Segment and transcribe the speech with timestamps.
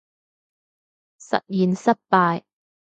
[1.19, 2.41] 實驗失敗